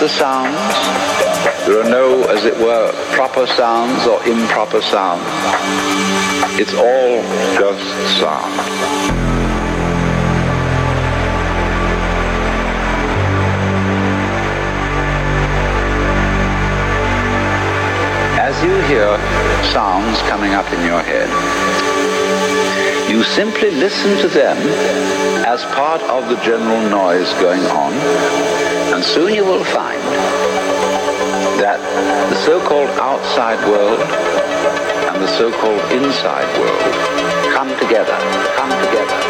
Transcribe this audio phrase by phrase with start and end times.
[0.00, 0.56] The sounds.
[1.66, 5.22] There are no, as it were, proper sounds or improper sounds.
[6.58, 7.20] It's all
[7.60, 7.84] just
[8.18, 8.54] sound.
[18.40, 19.18] As you hear
[19.70, 21.89] sounds coming up in your head,
[23.10, 24.56] you simply listen to them
[25.44, 27.92] as part of the general noise going on,
[28.94, 30.00] and soon you will find
[31.58, 31.80] that
[32.30, 38.16] the so-called outside world and the so-called inside world come together,
[38.54, 39.29] come together,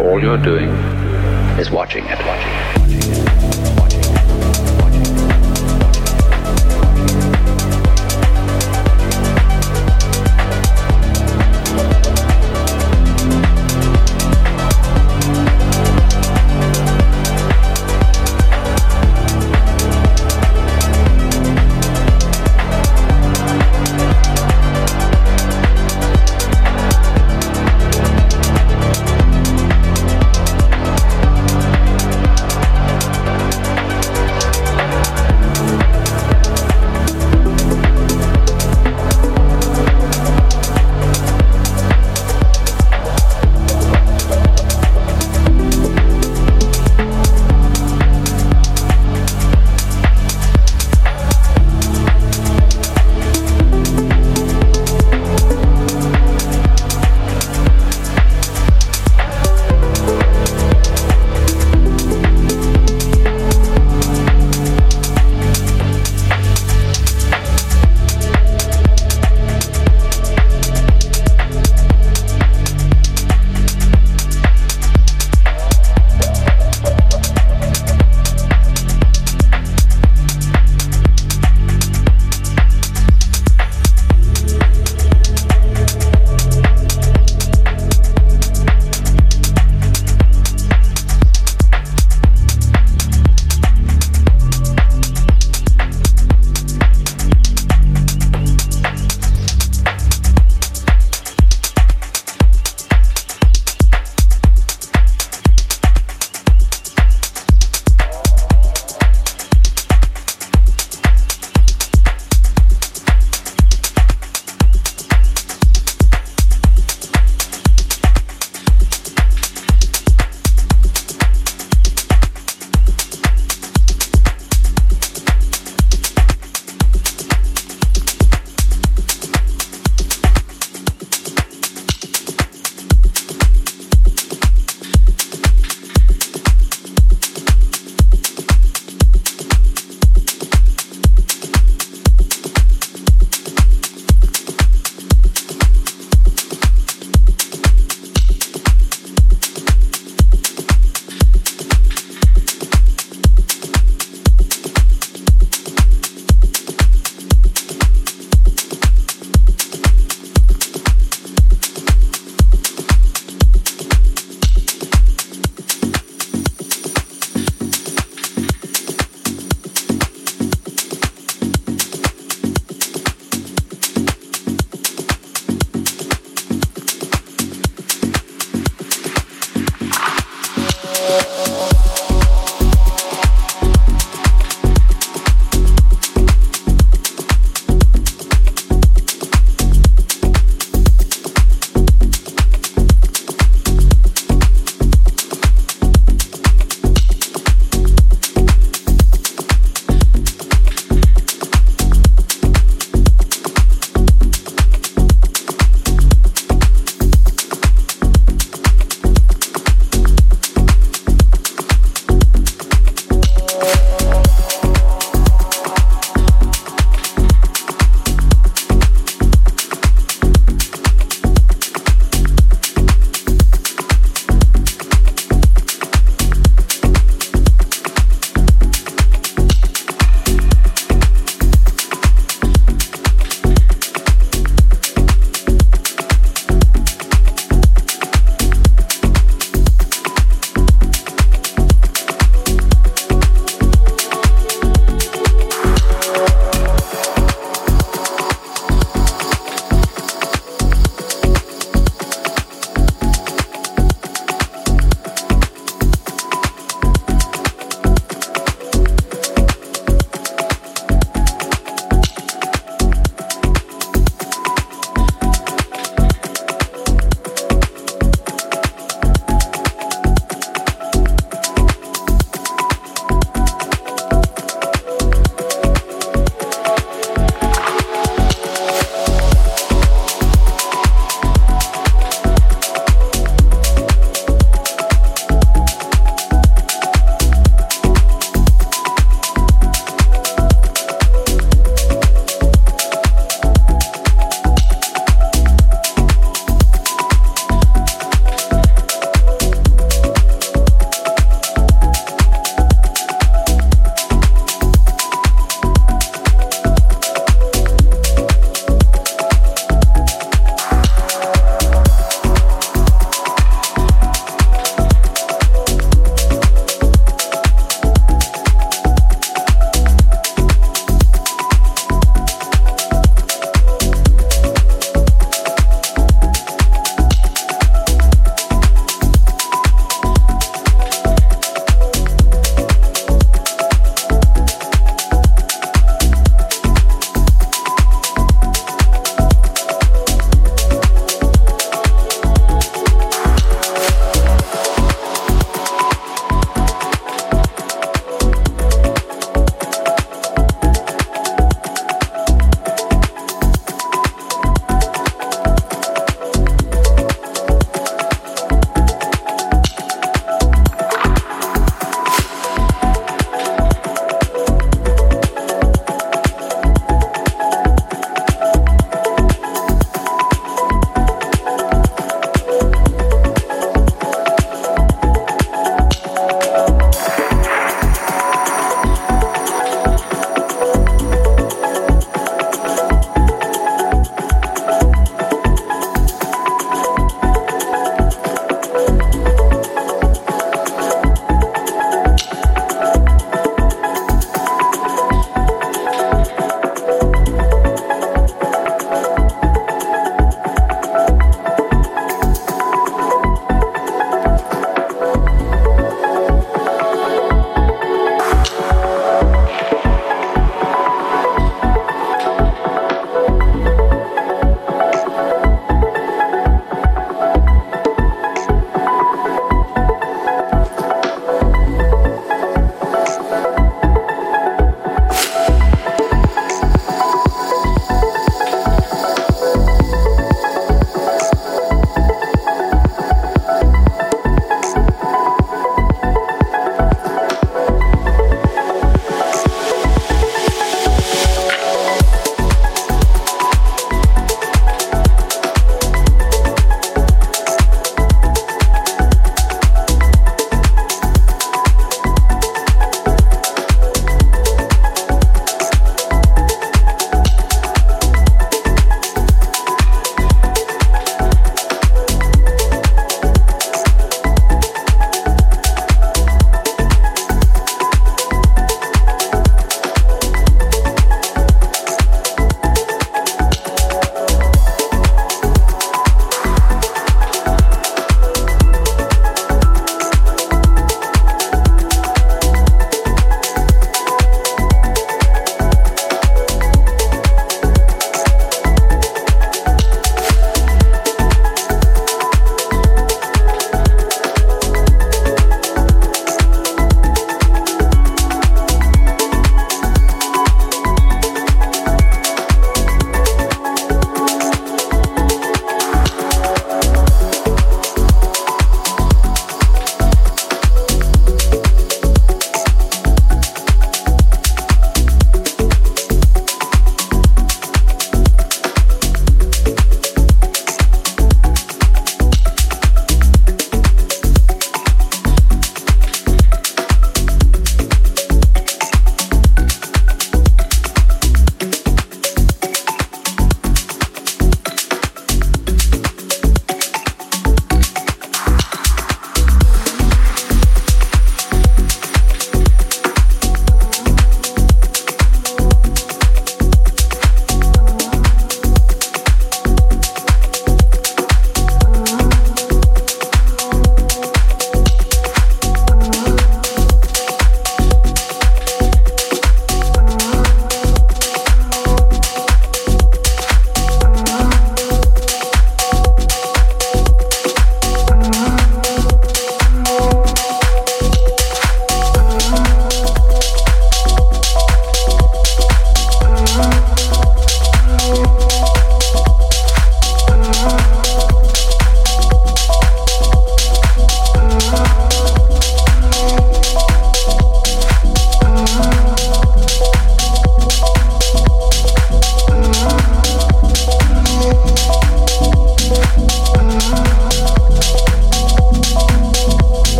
[0.00, 0.68] All you're doing
[1.58, 3.37] is watching it, watching it, watching it,